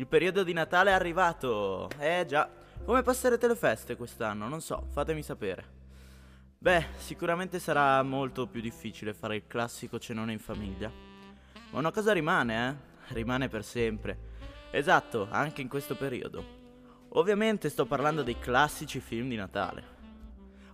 Il 0.00 0.06
periodo 0.06 0.44
di 0.44 0.54
Natale 0.54 0.92
è 0.92 0.94
arrivato! 0.94 1.90
Eh 1.98 2.24
già, 2.26 2.48
come 2.86 3.02
passerete 3.02 3.46
le 3.46 3.54
feste 3.54 3.96
quest'anno? 3.96 4.48
Non 4.48 4.62
so, 4.62 4.86
fatemi 4.92 5.22
sapere. 5.22 5.62
Beh, 6.56 6.86
sicuramente 6.96 7.58
sarà 7.58 8.02
molto 8.02 8.46
più 8.46 8.62
difficile 8.62 9.12
fare 9.12 9.36
il 9.36 9.46
classico 9.46 9.98
cenone 9.98 10.32
in 10.32 10.38
famiglia. 10.38 10.90
Ma 11.70 11.78
una 11.78 11.90
cosa 11.90 12.14
rimane, 12.14 12.68
eh? 12.68 13.12
Rimane 13.12 13.50
per 13.50 13.62
sempre. 13.62 14.18
Esatto, 14.70 15.28
anche 15.30 15.60
in 15.60 15.68
questo 15.68 15.94
periodo. 15.94 16.42
Ovviamente 17.10 17.68
sto 17.68 17.84
parlando 17.84 18.22
dei 18.22 18.38
classici 18.38 19.00
film 19.00 19.28
di 19.28 19.36
Natale. 19.36 19.84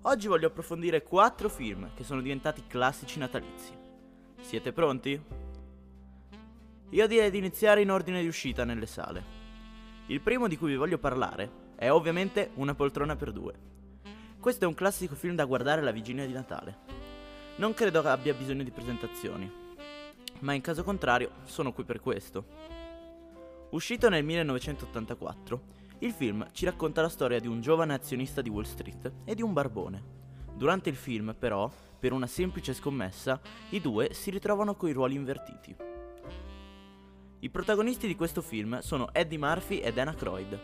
Oggi 0.03 0.29
voglio 0.29 0.46
approfondire 0.46 1.03
quattro 1.03 1.49
film 1.49 1.90
che 1.96 2.04
sono 2.04 2.22
diventati 2.22 2.63
classici 2.68 3.18
natalizi. 3.18 3.77
Siete 4.39 4.72
pronti? 4.72 5.21
Io 6.90 7.07
direi 7.08 7.31
di 7.31 7.39
iniziare 7.39 7.82
in 7.82 7.90
ordine 7.90 8.21
di 8.21 8.29
uscita 8.29 8.64
nelle 8.64 8.86
sale. 8.86 9.25
Il 10.07 10.21
primo 10.21 10.46
di 10.46 10.57
cui 10.57 10.71
vi 10.71 10.76
voglio 10.76 10.99
parlare 10.99 11.64
è 11.75 11.90
ovviamente 11.90 12.50
Una 12.54 12.76
poltrona 12.76 13.17
per 13.17 13.32
due. 13.32 13.54
Questo 14.39 14.64
è 14.64 14.68
un 14.68 14.75
classico 14.75 15.17
film 15.17 15.35
da 15.35 15.45
guardare 15.46 15.81
alla 15.81 15.90
vigilia 15.90 16.25
di 16.26 16.32
Natale. 16.32 16.79
Non 17.57 17.75
credo 17.75 18.00
abbia 18.03 18.35
bisogno 18.35 18.62
di 18.62 18.71
presentazioni, 18.71 19.50
ma 20.40 20.53
in 20.53 20.61
caso 20.61 20.85
contrario 20.85 21.31
sono 21.43 21.72
qui 21.72 21.82
per 21.82 22.00
questo. 22.00 22.46
Uscito 23.71 24.09
nel 24.09 24.23
1984, 24.23 25.62
il 25.98 26.12
film 26.12 26.46
ci 26.53 26.67
racconta 26.67 27.03
la 27.03 27.09
storia 27.09 27.40
di 27.40 27.48
un 27.48 27.61
giovane 27.61 27.95
azionista 27.95 28.40
di 28.40 28.48
Wall 28.48 28.62
Street 28.62 29.12
e 29.25 29.34
di 29.34 29.43
un 29.43 29.53
barbone. 29.53 30.04
Durante 30.54 30.89
il 30.89 30.96
film, 30.96 31.34
però, 31.37 31.68
per 31.98 32.12
una 32.12 32.28
semplice 32.28 32.75
scommessa, 32.75 33.41
i 33.70 33.81
due 33.81 34.14
si 34.14 34.31
ritrovano 34.31 34.77
coi 34.77 34.92
ruoli 34.92 35.17
invertiti. 35.17 35.95
I 37.47 37.50
protagonisti 37.50 38.08
di 38.08 38.16
questo 38.16 38.42
film 38.42 38.80
sono 38.80 39.11
Eddie 39.12 39.39
Murphy 39.39 39.78
e 39.78 39.92
Dana 39.92 40.12
Croyd, 40.12 40.58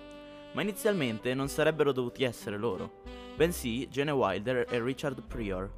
ma 0.53 0.63
inizialmente 0.63 1.33
non 1.33 1.47
sarebbero 1.47 1.93
dovuti 1.93 2.25
essere 2.25 2.57
loro, 2.59 3.03
bensì 3.37 3.89
Gene 3.89 4.11
Wilder 4.11 4.67
e 4.69 4.83
Richard 4.83 5.23
Pryor. 5.23 5.73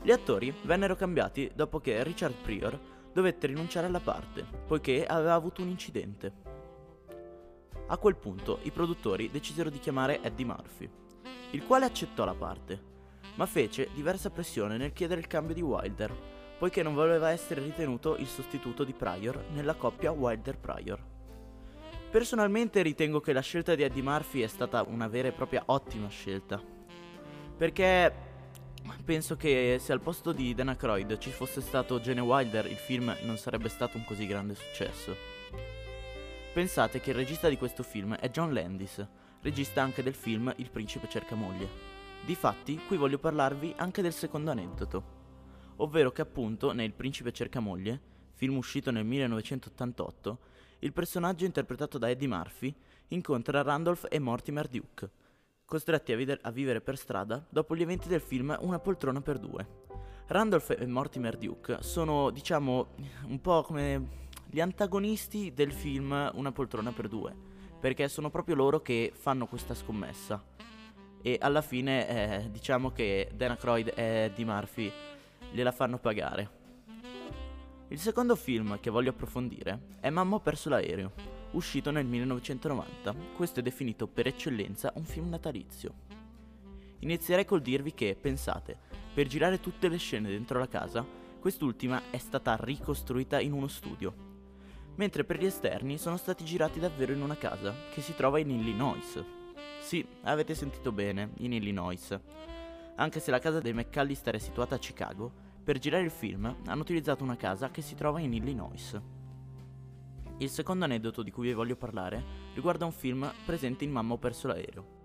Gli 0.00 0.10
attori 0.10 0.50
vennero 0.62 0.96
cambiati 0.96 1.52
dopo 1.54 1.78
che 1.78 2.02
Richard 2.02 2.36
Pryor 2.40 2.80
dovette 3.12 3.48
rinunciare 3.48 3.86
alla 3.86 4.00
parte, 4.00 4.46
poiché 4.66 5.04
aveva 5.04 5.34
avuto 5.34 5.60
un 5.60 5.68
incidente. 5.68 6.32
A 7.88 7.98
quel 7.98 8.16
punto 8.16 8.60
i 8.62 8.70
produttori 8.70 9.30
decisero 9.30 9.68
di 9.68 9.78
chiamare 9.78 10.22
Eddie 10.22 10.46
Murphy, 10.46 10.88
il 11.50 11.64
quale 11.64 11.84
accettò 11.84 12.24
la 12.24 12.34
parte, 12.34 12.82
ma 13.34 13.44
fece 13.44 13.90
diversa 13.92 14.30
pressione 14.30 14.78
nel 14.78 14.94
chiedere 14.94 15.20
il 15.20 15.26
cambio 15.26 15.54
di 15.54 15.60
Wilder, 15.60 16.33
poiché 16.58 16.82
non 16.82 16.94
voleva 16.94 17.30
essere 17.30 17.62
ritenuto 17.62 18.16
il 18.16 18.26
sostituto 18.26 18.84
di 18.84 18.92
Pryor 18.92 19.44
nella 19.52 19.74
coppia 19.74 20.12
Wilder-Pryor. 20.12 21.12
Personalmente 22.10 22.80
ritengo 22.82 23.20
che 23.20 23.32
la 23.32 23.40
scelta 23.40 23.74
di 23.74 23.82
Eddie 23.82 24.02
Murphy 24.02 24.40
è 24.40 24.46
stata 24.46 24.84
una 24.86 25.08
vera 25.08 25.28
e 25.28 25.32
propria 25.32 25.64
ottima 25.66 26.08
scelta, 26.08 26.62
perché 27.56 28.12
penso 29.04 29.36
che 29.36 29.78
se 29.80 29.92
al 29.92 30.00
posto 30.00 30.30
di 30.32 30.54
Dana 30.54 30.76
Croyd 30.76 31.18
ci 31.18 31.30
fosse 31.30 31.60
stato 31.60 32.00
Gene 32.00 32.20
Wilder 32.20 32.66
il 32.66 32.76
film 32.76 33.14
non 33.22 33.36
sarebbe 33.36 33.68
stato 33.68 33.96
un 33.96 34.04
così 34.04 34.26
grande 34.26 34.54
successo. 34.54 35.16
Pensate 36.52 37.00
che 37.00 37.10
il 37.10 37.16
regista 37.16 37.48
di 37.48 37.58
questo 37.58 37.82
film 37.82 38.14
è 38.14 38.30
John 38.30 38.52
Landis, 38.52 39.04
regista 39.42 39.82
anche 39.82 40.04
del 40.04 40.14
film 40.14 40.52
Il 40.58 40.70
principe 40.70 41.08
cerca 41.08 41.34
moglie. 41.34 41.68
Difatti, 42.24 42.80
qui 42.86 42.96
voglio 42.96 43.18
parlarvi 43.18 43.74
anche 43.76 44.02
del 44.02 44.12
secondo 44.12 44.52
aneddoto 44.52 45.23
ovvero 45.76 46.12
che 46.12 46.22
appunto 46.22 46.72
nel 46.72 46.92
Principe 46.92 47.32
cerca 47.32 47.60
moglie, 47.60 48.00
film 48.34 48.56
uscito 48.56 48.90
nel 48.90 49.04
1988, 49.04 50.38
il 50.80 50.92
personaggio 50.92 51.44
interpretato 51.44 51.98
da 51.98 52.10
Eddie 52.10 52.28
Murphy 52.28 52.74
incontra 53.08 53.62
Randolph 53.62 54.06
e 54.10 54.18
Mortimer 54.18 54.68
Duke, 54.68 55.10
costretti 55.64 56.12
a, 56.12 56.16
vider- 56.16 56.44
a 56.44 56.50
vivere 56.50 56.80
per 56.80 56.96
strada 56.96 57.44
dopo 57.48 57.74
gli 57.74 57.82
eventi 57.82 58.08
del 58.08 58.20
film 58.20 58.56
Una 58.60 58.78
poltrona 58.78 59.20
per 59.20 59.38
due. 59.38 59.82
Randolph 60.26 60.70
e 60.78 60.86
Mortimer 60.86 61.36
Duke 61.36 61.78
sono, 61.80 62.30
diciamo, 62.30 62.88
un 63.26 63.40
po' 63.40 63.62
come 63.62 64.22
gli 64.48 64.60
antagonisti 64.60 65.52
del 65.52 65.72
film 65.72 66.30
Una 66.34 66.52
poltrona 66.52 66.92
per 66.92 67.08
due, 67.08 67.34
perché 67.80 68.08
sono 68.08 68.30
proprio 68.30 68.54
loro 68.54 68.80
che 68.80 69.12
fanno 69.14 69.46
questa 69.46 69.74
scommessa. 69.74 70.42
E 71.22 71.38
alla 71.40 71.62
fine 71.62 72.08
eh, 72.08 72.50
diciamo 72.50 72.90
che 72.90 73.30
Dana 73.34 73.56
Croyd 73.56 73.92
e 73.94 74.02
Eddie 74.02 74.44
Murphy 74.44 74.92
gliela 75.52 75.72
fanno 75.72 75.98
pagare. 75.98 76.62
Il 77.88 77.98
secondo 77.98 78.34
film 78.34 78.80
che 78.80 78.90
voglio 78.90 79.10
approfondire 79.10 79.96
è 80.00 80.10
Mamma 80.10 80.36
ho 80.36 80.40
perso 80.40 80.68
l'aereo, 80.68 81.12
uscito 81.52 81.90
nel 81.90 82.06
1990. 82.06 83.14
Questo 83.36 83.60
è 83.60 83.62
definito 83.62 84.06
per 84.06 84.26
eccellenza 84.26 84.92
un 84.96 85.04
film 85.04 85.28
natalizio. 85.28 85.94
Inizierei 87.00 87.44
col 87.44 87.60
dirvi 87.60 87.92
che, 87.92 88.16
pensate, 88.18 88.76
per 89.12 89.26
girare 89.26 89.60
tutte 89.60 89.88
le 89.88 89.98
scene 89.98 90.28
dentro 90.28 90.58
la 90.58 90.68
casa, 90.68 91.06
quest'ultima 91.38 92.10
è 92.10 92.18
stata 92.18 92.56
ricostruita 92.58 93.38
in 93.38 93.52
uno 93.52 93.68
studio, 93.68 94.14
mentre 94.96 95.24
per 95.24 95.38
gli 95.38 95.46
esterni 95.46 95.98
sono 95.98 96.16
stati 96.16 96.44
girati 96.44 96.80
davvero 96.80 97.12
in 97.12 97.20
una 97.20 97.36
casa 97.36 97.74
che 97.92 98.00
si 98.00 98.14
trova 98.14 98.38
in 98.38 98.50
Illinois. 98.50 99.22
Sì, 99.80 100.04
avete 100.22 100.54
sentito 100.54 100.90
bene, 100.90 101.32
in 101.38 101.52
Illinois. 101.52 102.18
Anche 102.96 103.18
se 103.18 103.32
la 103.32 103.40
casa 103.40 103.60
dei 103.60 103.72
McAllister 103.72 104.36
è 104.36 104.38
situata 104.38 104.76
a 104.76 104.78
Chicago, 104.78 105.32
per 105.64 105.78
girare 105.78 106.04
il 106.04 106.10
film 106.10 106.54
hanno 106.66 106.82
utilizzato 106.82 107.24
una 107.24 107.36
casa 107.36 107.70
che 107.70 107.82
si 107.82 107.96
trova 107.96 108.20
in 108.20 108.32
Illinois. 108.32 109.00
Il 110.38 110.48
secondo 110.48 110.84
aneddoto 110.84 111.22
di 111.22 111.30
cui 111.30 111.48
vi 111.48 111.54
voglio 111.54 111.74
parlare 111.74 112.22
riguarda 112.54 112.84
un 112.84 112.92
film 112.92 113.28
presente 113.44 113.84
in 113.84 113.90
Mamma 113.90 114.14
ho 114.14 114.18
perso 114.18 114.46
l'aereo. 114.46 115.02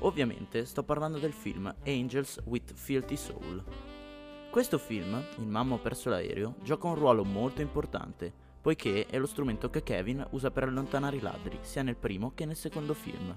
Ovviamente 0.00 0.64
sto 0.64 0.84
parlando 0.84 1.18
del 1.18 1.32
film 1.32 1.74
Angels 1.86 2.40
with 2.44 2.72
Filthy 2.72 3.16
Soul. 3.16 3.64
Questo 4.50 4.78
film, 4.78 5.24
in 5.38 5.48
Mamma 5.48 5.74
ho 5.74 5.78
perso 5.78 6.08
l'aereo, 6.08 6.56
gioca 6.62 6.86
un 6.86 6.94
ruolo 6.94 7.24
molto 7.24 7.62
importante, 7.62 8.32
poiché 8.60 9.06
è 9.06 9.18
lo 9.18 9.26
strumento 9.26 9.70
che 9.70 9.82
Kevin 9.82 10.24
usa 10.30 10.50
per 10.50 10.64
allontanare 10.64 11.16
i 11.16 11.20
ladri, 11.20 11.58
sia 11.62 11.82
nel 11.82 11.96
primo 11.96 12.32
che 12.34 12.44
nel 12.44 12.56
secondo 12.56 12.94
film. 12.94 13.34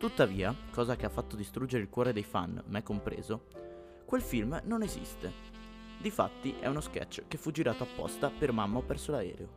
Tuttavia, 0.00 0.56
cosa 0.72 0.96
che 0.96 1.04
ha 1.04 1.10
fatto 1.10 1.36
distruggere 1.36 1.82
il 1.82 1.90
cuore 1.90 2.14
dei 2.14 2.24
fan, 2.24 2.62
me 2.68 2.82
compreso, 2.82 3.44
Quel 4.10 4.22
film 4.22 4.60
non 4.64 4.82
esiste. 4.82 5.32
Difatti 6.00 6.56
è 6.58 6.66
uno 6.66 6.80
sketch 6.80 7.28
che 7.28 7.36
fu 7.36 7.52
girato 7.52 7.84
apposta 7.84 8.28
per 8.28 8.50
Mamma 8.50 8.78
ho 8.78 8.82
perso 8.82 9.12
l'aereo. 9.12 9.48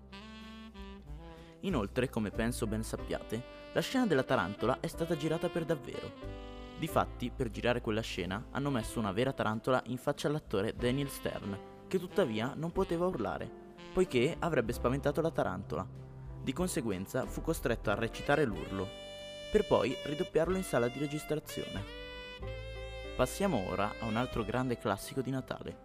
Inoltre, 1.62 2.08
come 2.08 2.30
penso 2.30 2.68
ben 2.68 2.84
sappiate, 2.84 3.44
la 3.74 3.82
scena 3.82 4.06
della 4.06 4.22
tarantola 4.22 4.80
è 4.80 4.86
stata 4.86 5.18
girata 5.18 5.50
per 5.50 5.66
davvero. 5.66 6.12
Difatti, 6.78 7.32
per 7.36 7.50
girare 7.50 7.82
quella 7.82 8.02
scena, 8.02 8.46
hanno 8.52 8.70
messo 8.70 9.00
una 9.00 9.12
vera 9.12 9.34
tarantola 9.34 9.82
in 9.88 9.98
faccia 9.98 10.28
all'attore 10.28 10.76
Daniel 10.76 11.10
Stern, 11.10 11.58
che 11.88 11.98
tuttavia 11.98 12.54
non 12.56 12.72
poteva 12.72 13.08
urlare, 13.08 13.50
poiché 13.92 14.36
avrebbe 14.38 14.74
spaventato 14.74 15.20
la 15.20 15.32
tarantola. 15.32 15.88
Di 16.44 16.54
conseguenza 16.54 17.26
fu 17.26 17.42
costretto 17.42 17.90
a 17.90 17.96
recitare 17.96 18.46
l'urlo, 18.46 19.13
per 19.54 19.68
poi 19.68 19.96
ridoppiarlo 20.06 20.58
in 20.58 20.64
sala 20.64 20.88
di 20.88 20.98
registrazione. 20.98 21.84
Passiamo 23.16 23.70
ora 23.70 23.94
a 24.00 24.06
un 24.08 24.16
altro 24.16 24.44
grande 24.44 24.80
classico 24.80 25.22
di 25.22 25.30
Natale, 25.30 25.78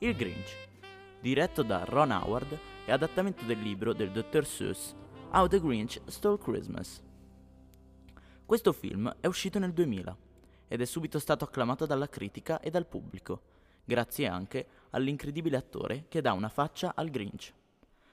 Il 0.00 0.14
Grinch, 0.14 0.54
diretto 1.22 1.62
da 1.62 1.84
Ron 1.84 2.10
Howard 2.10 2.58
e 2.84 2.92
adattamento 2.92 3.46
del 3.46 3.60
libro 3.60 3.94
del 3.94 4.10
Dr. 4.10 4.44
Seuss 4.44 4.94
How 5.30 5.46
the 5.46 5.58
Grinch 5.58 6.02
Stole 6.04 6.36
Christmas. 6.36 7.02
Questo 8.44 8.72
film 8.74 9.16
è 9.18 9.26
uscito 9.26 9.58
nel 9.58 9.72
2000 9.72 10.16
ed 10.68 10.82
è 10.82 10.84
subito 10.84 11.18
stato 11.18 11.44
acclamato 11.44 11.86
dalla 11.86 12.10
critica 12.10 12.60
e 12.60 12.68
dal 12.68 12.84
pubblico, 12.84 13.40
grazie 13.86 14.26
anche 14.26 14.66
all'incredibile 14.90 15.56
attore 15.56 16.04
che 16.08 16.20
dà 16.20 16.34
una 16.34 16.50
faccia 16.50 16.92
al 16.94 17.08
Grinch. 17.08 17.54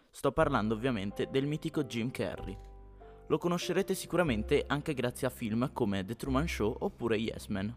Sto 0.10 0.32
parlando 0.32 0.74
ovviamente 0.74 1.28
del 1.30 1.48
mitico 1.48 1.84
Jim 1.84 2.12
Carrey. 2.12 2.71
Lo 3.32 3.38
conoscerete 3.38 3.96
sicuramente 3.96 4.66
anche 4.68 4.94
grazie 4.94 5.26
a 5.26 5.30
film 5.30 5.72
come 5.72 6.04
The 6.04 6.18
Truman 6.18 6.50
Show 6.50 6.76
oppure 6.80 7.16
Yes 7.16 7.48
Man 7.48 7.74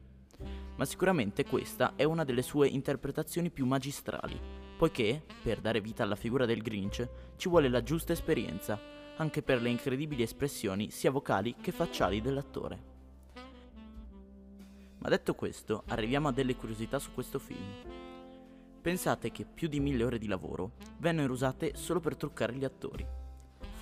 ma 0.74 0.84
sicuramente 0.84 1.44
questa 1.44 1.92
è 1.94 2.02
una 2.02 2.24
delle 2.24 2.42
sue 2.42 2.66
interpretazioni 2.66 3.50
più 3.50 3.64
magistrali, 3.64 4.36
poiché, 4.76 5.22
per 5.40 5.60
dare 5.60 5.80
vita 5.80 6.02
alla 6.02 6.16
figura 6.16 6.44
del 6.44 6.60
Grinch, 6.60 7.08
ci 7.36 7.48
vuole 7.48 7.68
la 7.68 7.84
giusta 7.84 8.12
esperienza, 8.12 8.76
anche 9.16 9.42
per 9.42 9.62
le 9.62 9.68
incredibili 9.68 10.24
espressioni 10.24 10.90
sia 10.90 11.12
vocali 11.12 11.54
che 11.60 11.70
facciali 11.70 12.20
dell'attore. 12.20 12.82
Ma 14.98 15.08
detto 15.08 15.34
questo, 15.34 15.84
arriviamo 15.86 16.26
a 16.26 16.32
delle 16.32 16.56
curiosità 16.56 16.98
su 16.98 17.12
questo 17.14 17.38
film. 17.38 17.62
Pensate 18.82 19.30
che 19.30 19.44
più 19.44 19.68
di 19.68 19.78
mille 19.78 20.02
ore 20.02 20.18
di 20.18 20.26
lavoro 20.26 20.72
vennero 20.98 21.32
usate 21.32 21.76
solo 21.76 22.00
per 22.00 22.16
truccare 22.16 22.54
gli 22.54 22.64
attori. 22.64 23.22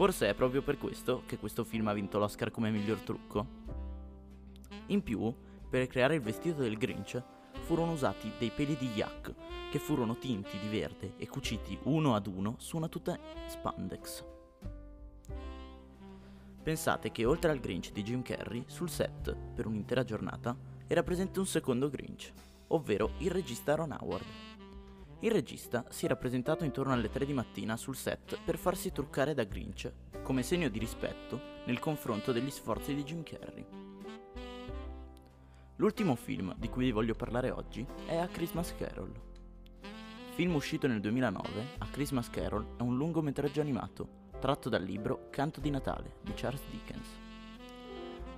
Forse 0.02 0.28
è 0.28 0.34
proprio 0.34 0.62
per 0.62 0.78
questo 0.78 1.22
che 1.26 1.38
questo 1.38 1.62
film 1.62 1.86
ha 1.86 1.92
vinto 1.92 2.18
l'Oscar 2.18 2.50
come 2.50 2.72
miglior 2.72 2.98
trucco. 3.02 3.46
In 4.86 5.00
più, 5.00 5.32
per 5.70 5.86
creare 5.86 6.16
il 6.16 6.20
vestito 6.20 6.60
del 6.60 6.76
Grinch 6.76 7.22
furono 7.60 7.92
usati 7.92 8.32
dei 8.36 8.50
peli 8.50 8.76
di 8.76 8.88
yak 8.96 9.32
che 9.70 9.78
furono 9.78 10.16
tinti 10.16 10.58
di 10.58 10.66
verde 10.66 11.12
e 11.18 11.28
cuciti 11.28 11.78
uno 11.84 12.16
ad 12.16 12.26
uno 12.26 12.56
su 12.58 12.76
una 12.76 12.88
tuta 12.88 13.16
spandex. 13.46 14.24
Pensate 16.64 17.12
che 17.12 17.24
oltre 17.24 17.52
al 17.52 17.60
Grinch 17.60 17.92
di 17.92 18.02
Jim 18.02 18.22
Carrey, 18.22 18.64
sul 18.66 18.90
set, 18.90 19.32
per 19.54 19.66
un'intera 19.66 20.02
giornata, 20.02 20.56
era 20.88 21.04
presente 21.04 21.38
un 21.38 21.46
secondo 21.46 21.88
Grinch, 21.88 22.32
ovvero 22.66 23.12
il 23.18 23.30
regista 23.30 23.76
Ron 23.76 23.96
Howard. 24.00 24.51
Il 25.22 25.30
regista 25.30 25.84
si 25.88 26.04
era 26.04 26.16
presentato 26.16 26.64
intorno 26.64 26.92
alle 26.92 27.08
3 27.08 27.24
di 27.24 27.32
mattina 27.32 27.76
sul 27.76 27.94
set 27.94 28.40
per 28.44 28.58
farsi 28.58 28.90
truccare 28.90 29.34
da 29.34 29.44
Grinch, 29.44 29.92
come 30.20 30.42
segno 30.42 30.68
di 30.68 30.80
rispetto 30.80 31.40
nel 31.66 31.78
confronto 31.78 32.32
degli 32.32 32.50
sforzi 32.50 32.92
di 32.92 33.04
Jim 33.04 33.22
Carrey. 33.22 33.64
L'ultimo 35.76 36.16
film 36.16 36.52
di 36.58 36.68
cui 36.68 36.86
vi 36.86 36.90
voglio 36.90 37.14
parlare 37.14 37.52
oggi 37.52 37.86
è 38.04 38.16
A 38.16 38.26
Christmas 38.26 38.74
Carol. 38.74 39.12
Film 40.34 40.56
uscito 40.56 40.88
nel 40.88 41.00
2009, 41.00 41.66
A 41.78 41.86
Christmas 41.86 42.28
Carol 42.28 42.74
è 42.76 42.82
un 42.82 42.96
lungometraggio 42.96 43.60
animato 43.60 44.08
tratto 44.40 44.68
dal 44.68 44.82
libro 44.82 45.28
Canto 45.30 45.60
di 45.60 45.70
Natale 45.70 46.16
di 46.22 46.32
Charles 46.34 46.64
Dickens. 46.68 47.08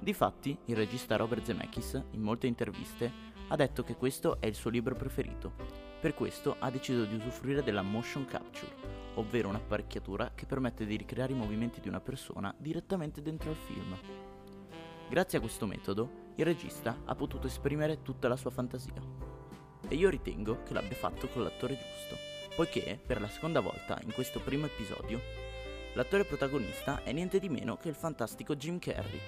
Difatti, 0.00 0.54
il 0.66 0.76
regista 0.76 1.16
Robert 1.16 1.44
Zemeckis, 1.44 2.02
in 2.10 2.20
molte 2.20 2.46
interviste, 2.46 3.10
ha 3.48 3.56
detto 3.56 3.82
che 3.84 3.96
questo 3.96 4.38
è 4.38 4.44
il 4.44 4.54
suo 4.54 4.68
libro 4.68 4.94
preferito. 4.94 5.83
Per 6.04 6.12
questo 6.12 6.56
ha 6.58 6.70
deciso 6.70 7.06
di 7.06 7.14
usufruire 7.14 7.62
della 7.62 7.80
motion 7.80 8.26
capture, 8.26 8.74
ovvero 9.14 9.48
un'apparecchiatura 9.48 10.32
che 10.34 10.44
permette 10.44 10.84
di 10.84 10.96
ricreare 10.96 11.32
i 11.32 11.34
movimenti 11.34 11.80
di 11.80 11.88
una 11.88 12.02
persona 12.02 12.54
direttamente 12.58 13.22
dentro 13.22 13.48
al 13.48 13.56
film. 13.56 13.96
Grazie 15.08 15.38
a 15.38 15.40
questo 15.40 15.64
metodo, 15.64 16.32
il 16.34 16.44
regista 16.44 16.94
ha 17.06 17.14
potuto 17.14 17.46
esprimere 17.46 18.02
tutta 18.02 18.28
la 18.28 18.36
sua 18.36 18.50
fantasia. 18.50 19.00
E 19.88 19.94
io 19.94 20.10
ritengo 20.10 20.62
che 20.62 20.74
l'abbia 20.74 20.94
fatto 20.94 21.26
con 21.28 21.42
l'attore 21.42 21.72
giusto, 21.78 22.16
poiché 22.54 23.00
per 23.02 23.22
la 23.22 23.28
seconda 23.28 23.60
volta 23.60 23.98
in 24.04 24.12
questo 24.12 24.40
primo 24.40 24.66
episodio 24.66 25.18
L'attore 25.94 26.26
protagonista 26.26 27.02
è 27.02 27.12
niente 27.12 27.38
di 27.38 27.48
meno 27.48 27.78
che 27.78 27.88
il 27.88 27.94
fantastico 27.94 28.56
Jim 28.56 28.78
Carrey, 28.78 29.20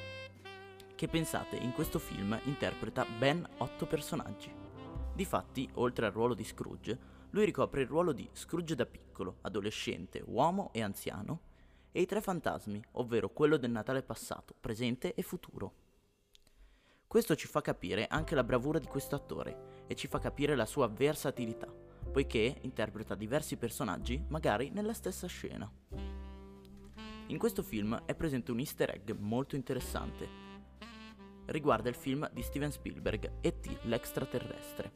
che 0.95 1.09
pensate 1.09 1.57
in 1.57 1.73
questo 1.73 1.99
film 1.99 2.39
interpreta 2.45 3.07
ben 3.19 3.49
8 3.57 3.87
personaggi. 3.87 4.66
Difatti, 5.17 5.67
oltre 5.77 6.05
al 6.05 6.13
ruolo 6.13 6.35
di 6.35 6.45
Scrooge, 6.45 6.99
lui 7.31 7.47
ricopre 7.47 7.81
il 7.81 7.87
ruolo 7.87 8.13
di 8.13 8.29
Scrooge 8.33 8.75
da 8.75 8.85
piccolo, 8.85 9.39
adolescente, 9.41 10.23
uomo 10.27 10.69
e 10.75 10.83
anziano, 10.83 11.41
e 11.91 12.03
i 12.03 12.07
tre 12.07 12.21
fantasmi, 12.21 12.85
ovvero 12.93 13.31
quello 13.31 13.57
del 13.57 13.71
Natale 13.71 14.03
passato, 14.03 14.55
presente 14.61 15.15
e 15.15 15.23
futuro. 15.23 15.73
Questo 17.07 17.35
ci 17.35 17.47
fa 17.47 17.63
capire 17.63 18.07
anche 18.09 18.35
la 18.35 18.45
bravura 18.45 18.79
di 18.79 18.87
questo 18.87 19.15
attore 19.15 19.85
e 19.87 19.95
ci 19.95 20.07
fa 20.07 20.19
capire 20.19 20.55
la 20.55 20.67
sua 20.67 20.87
versatilità, 20.87 21.73
poiché 22.13 22.59
interpreta 22.61 23.15
diversi 23.15 23.57
personaggi 23.57 24.23
magari 24.29 24.69
nella 24.69 24.93
stessa 24.93 25.27
scena. 25.27 25.73
In 27.29 27.39
questo 27.39 27.63
film 27.63 28.03
è 28.05 28.15
presente 28.15 28.51
un 28.51 28.59
easter 28.59 28.91
egg 28.91 29.13
molto 29.13 29.57
interessante. 29.57 30.46
Riguarda 31.47 31.89
il 31.89 31.95
film 31.95 32.29
di 32.33 32.43
Steven 32.43 32.71
Spielberg 32.71 33.39
E.T. 33.41 33.79
l'extraterrestre. 33.83 34.93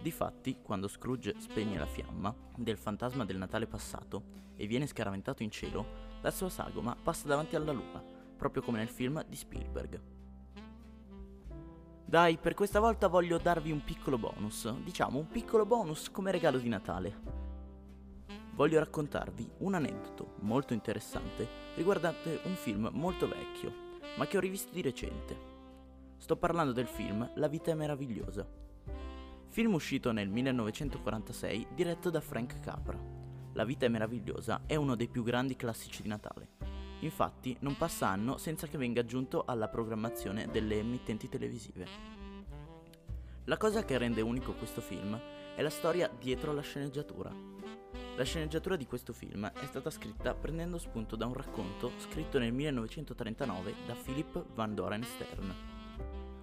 Difatti, 0.00 0.58
quando 0.62 0.88
Scrooge 0.88 1.34
spegne 1.38 1.78
la 1.78 1.86
fiamma 1.86 2.34
del 2.56 2.76
fantasma 2.76 3.24
del 3.24 3.36
Natale 3.36 3.66
passato 3.66 4.38
e 4.56 4.66
viene 4.66 4.86
scaraventato 4.86 5.42
in 5.42 5.50
cielo, 5.50 6.08
la 6.20 6.30
sua 6.30 6.48
sagoma 6.48 6.96
passa 7.00 7.28
davanti 7.28 7.56
alla 7.56 7.72
luna, 7.72 8.02
proprio 8.36 8.62
come 8.62 8.78
nel 8.78 8.88
film 8.88 9.22
di 9.26 9.36
Spielberg. 9.36 10.00
Dai, 12.04 12.38
per 12.38 12.54
questa 12.54 12.80
volta 12.80 13.06
voglio 13.06 13.38
darvi 13.38 13.70
un 13.70 13.84
piccolo 13.84 14.18
bonus, 14.18 14.72
diciamo 14.82 15.18
un 15.18 15.28
piccolo 15.28 15.64
bonus 15.64 16.10
come 16.10 16.32
regalo 16.32 16.58
di 16.58 16.68
Natale 16.68 17.40
voglio 18.60 18.78
raccontarvi 18.78 19.52
un 19.60 19.72
aneddoto 19.72 20.34
molto 20.40 20.74
interessante 20.74 21.48
riguardante 21.76 22.40
un 22.44 22.54
film 22.56 22.90
molto 22.92 23.26
vecchio, 23.26 23.72
ma 24.18 24.26
che 24.26 24.36
ho 24.36 24.40
rivisto 24.40 24.70
di 24.74 24.82
recente. 24.82 25.49
Sto 26.20 26.36
parlando 26.36 26.72
del 26.72 26.86
film 26.86 27.28
La 27.36 27.48
vita 27.48 27.70
è 27.70 27.74
meravigliosa. 27.74 28.46
Film 29.48 29.72
uscito 29.72 30.12
nel 30.12 30.28
1946 30.28 31.68
diretto 31.74 32.10
da 32.10 32.20
Frank 32.20 32.60
Capra. 32.60 32.96
La 33.54 33.64
vita 33.64 33.86
è 33.86 33.88
meravigliosa 33.88 34.60
è 34.66 34.76
uno 34.76 34.96
dei 34.96 35.08
più 35.08 35.22
grandi 35.22 35.56
classici 35.56 36.02
di 36.02 36.08
Natale. 36.08 36.50
Infatti 37.00 37.56
non 37.60 37.74
passa 37.78 38.08
anno 38.08 38.36
senza 38.36 38.66
che 38.66 38.76
venga 38.76 39.00
aggiunto 39.00 39.44
alla 39.46 39.68
programmazione 39.68 40.46
delle 40.50 40.78
emittenti 40.78 41.26
televisive. 41.26 41.86
La 43.44 43.56
cosa 43.56 43.82
che 43.82 43.96
rende 43.96 44.20
unico 44.20 44.52
questo 44.52 44.82
film 44.82 45.18
è 45.56 45.62
la 45.62 45.70
storia 45.70 46.08
dietro 46.20 46.52
la 46.52 46.60
sceneggiatura. 46.60 47.34
La 48.14 48.24
sceneggiatura 48.24 48.76
di 48.76 48.86
questo 48.86 49.14
film 49.14 49.50
è 49.50 49.64
stata 49.64 49.88
scritta 49.88 50.34
prendendo 50.34 50.76
spunto 50.76 51.16
da 51.16 51.24
un 51.24 51.32
racconto 51.32 51.92
scritto 51.96 52.38
nel 52.38 52.52
1939 52.52 53.74
da 53.86 53.94
Philip 53.94 54.44
Van 54.52 54.74
Doren 54.74 55.02
Stern. 55.02 55.69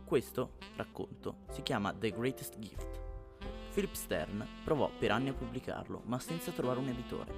Questo 0.07 0.53
racconto 0.77 1.39
si 1.49 1.61
chiama 1.63 1.91
The 1.91 2.11
Greatest 2.11 2.57
Gift. 2.59 3.01
Philip 3.73 3.91
Stern 3.91 4.47
provò 4.63 4.89
per 4.97 5.11
anni 5.11 5.27
a 5.27 5.33
pubblicarlo, 5.33 6.03
ma 6.05 6.17
senza 6.17 6.51
trovare 6.51 6.79
un 6.79 6.87
editore. 6.87 7.33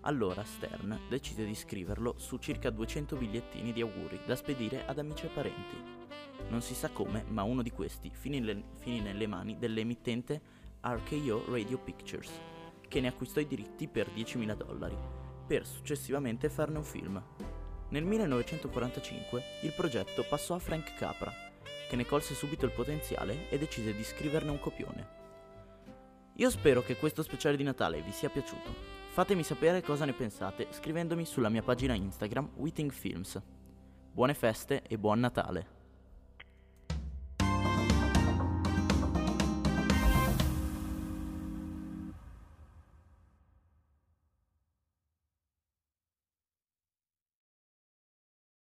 Allora 0.00 0.42
Stern 0.42 1.02
decise 1.08 1.44
di 1.44 1.54
scriverlo 1.54 2.14
su 2.16 2.38
circa 2.38 2.70
200 2.70 3.14
bigliettini 3.14 3.72
di 3.72 3.80
auguri 3.80 4.18
da 4.26 4.34
spedire 4.34 4.84
ad 4.86 4.98
amici 4.98 5.26
e 5.26 5.28
parenti. 5.28 5.76
Non 6.48 6.62
si 6.62 6.74
sa 6.74 6.88
come, 6.88 7.22
ma 7.28 7.44
uno 7.44 7.62
di 7.62 7.70
questi 7.70 8.10
finì, 8.12 8.40
le, 8.40 8.60
finì 8.78 8.98
nelle 8.98 9.28
mani 9.28 9.56
dell'emittente 9.56 10.40
RKO 10.80 11.44
Radio 11.46 11.78
Pictures 11.78 12.28
che 12.88 13.00
ne 13.00 13.06
acquistò 13.06 13.38
i 13.38 13.46
diritti 13.46 13.86
per 13.86 14.08
10.000 14.08 14.56
dollari, 14.56 14.98
per 15.46 15.64
successivamente 15.64 16.48
farne 16.48 16.78
un 16.78 16.84
film. 16.84 17.22
Nel 17.90 18.02
1945 18.02 19.42
il 19.62 19.72
progetto 19.76 20.24
passò 20.28 20.56
a 20.56 20.58
Frank 20.58 20.94
Capra, 20.96 21.48
che 21.90 21.96
ne 21.96 22.06
colse 22.06 22.34
subito 22.34 22.64
il 22.66 22.70
potenziale 22.70 23.50
e 23.50 23.58
decise 23.58 23.92
di 23.92 24.04
scriverne 24.04 24.52
un 24.52 24.60
copione. 24.60 25.18
Io 26.34 26.48
spero 26.48 26.82
che 26.82 26.96
questo 26.96 27.24
speciale 27.24 27.56
di 27.56 27.64
Natale 27.64 28.00
vi 28.00 28.12
sia 28.12 28.30
piaciuto. 28.30 28.72
Fatemi 29.10 29.42
sapere 29.42 29.82
cosa 29.82 30.04
ne 30.04 30.12
pensate 30.12 30.68
scrivendomi 30.70 31.24
sulla 31.24 31.48
mia 31.48 31.62
pagina 31.62 31.94
Instagram 31.94 32.50
Witting 32.54 32.92
Films. 32.92 33.42
Buone 34.12 34.34
feste 34.34 34.82
e 34.86 34.98
buon 34.98 35.18
Natale! 35.18 35.79